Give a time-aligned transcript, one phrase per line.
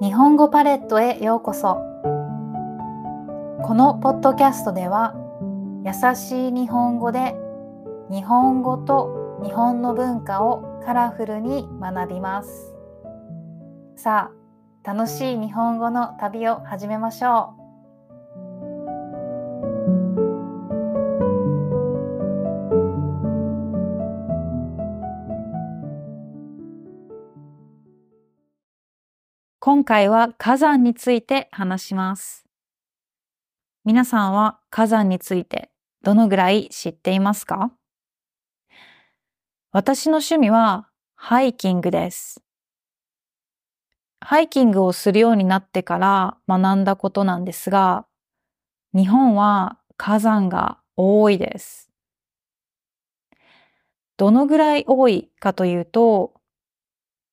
[0.00, 1.78] 日本語パレットへようこそ。
[3.62, 5.14] このポッドキャストでは
[5.84, 7.34] 優しい日本語で
[8.10, 12.74] 日本語と日本の文化をカラフルに学びます。
[13.96, 14.30] さ
[14.84, 17.57] あ楽しい日本語の旅を始めましょう。
[29.70, 32.46] 今回は火山について話します。
[33.84, 35.70] 皆さんは火山について
[36.02, 37.70] どのぐらい知っていますか？
[39.70, 42.42] 私の趣味はハイキングです。
[44.20, 48.06] ハイキングをするようになってから学んだことなんですが、
[48.94, 51.90] 日本は火山が多いです。
[54.16, 56.32] どのぐらい多いかというと、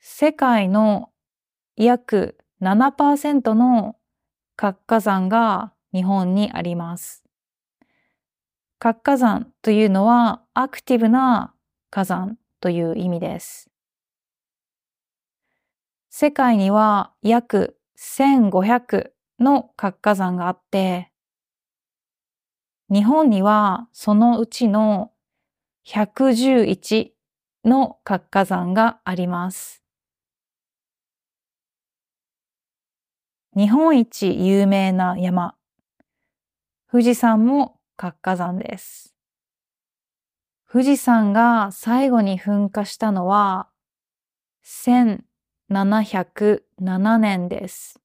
[0.00, 1.10] 世界の
[1.76, 3.96] 約7%の
[4.56, 7.22] 活火山が日本にあります。
[8.78, 11.54] 活火山というのはアクティブな
[11.90, 13.70] 火山という意味です。
[16.10, 21.12] 世界には約1500の活火山があって、
[22.90, 25.12] 日本にはそのうちの
[25.86, 27.10] 111
[27.64, 29.85] の活火山があります。
[33.56, 35.54] 日本一有名な山、
[36.92, 39.14] 富士山も活火山です。
[40.70, 43.70] 富士山が最後に噴火したのは
[44.62, 45.22] 1707
[47.16, 47.98] 年です。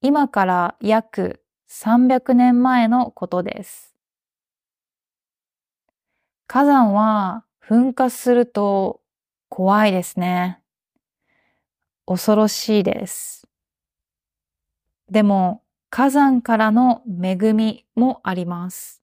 [0.00, 3.94] 今から約300年前のことです。
[6.48, 9.00] 火山は噴火すると
[9.48, 10.63] 怖いですね。
[12.06, 13.48] 恐ろしいです。
[15.10, 19.02] でも火山からの恵みもあります。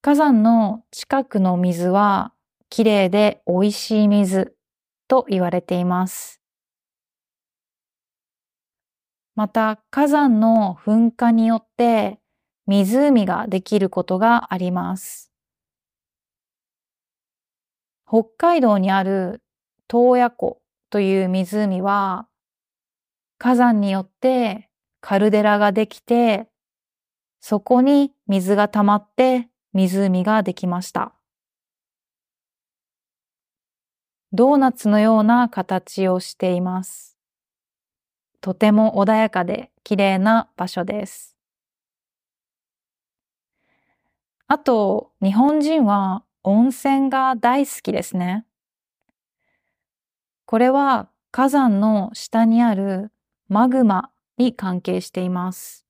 [0.00, 2.32] 火山の近くの水は
[2.68, 4.56] きれいで美味しい水
[5.08, 6.40] と言われています。
[9.34, 12.20] また火山の噴火によって
[12.66, 15.30] 湖ができることがあります。
[18.06, 19.43] 北海道にある
[19.88, 22.28] 洞爺湖という湖は
[23.38, 26.48] 火山によってカルデラができて、
[27.40, 31.12] そこに水が溜まって湖ができました。
[34.32, 37.18] ドーナツのような形をしています。
[38.40, 41.36] とても穏やかで綺麗な場所です。
[44.46, 48.46] あと、日本人は温泉が大好きですね。
[50.46, 53.10] これは火山の下にある
[53.48, 55.86] マグマに関係しています。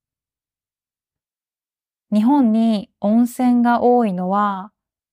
[2.12, 4.72] 日本に温泉が多いのは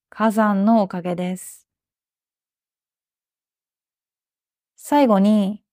[0.10, 1.68] 火山のおかげです。
[4.76, 5.64] 最後に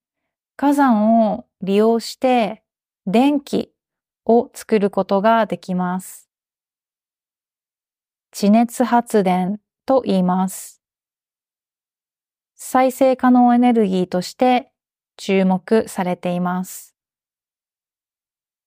[0.56, 2.62] 火山を利用して
[3.06, 3.72] 電気
[4.24, 6.28] を作ることができます。
[8.30, 10.77] 地熱発電と言います。
[12.60, 14.72] 再生可能エネルギーとして
[15.16, 16.96] 注目されています。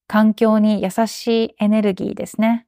[0.08, 2.68] 環境に優しいエネルギーですね。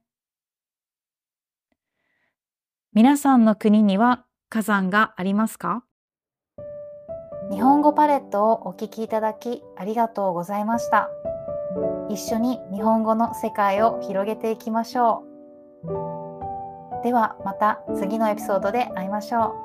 [2.92, 5.82] 皆さんの国には火山がありますか？
[7.50, 11.08] 日本語パレットをお聞きいただきありがとうございました。
[12.10, 15.24] 一緒に日本語の世界を広げていきましょ
[15.84, 17.02] う。
[17.02, 19.63] ではまた次のエピソードで会いましょう。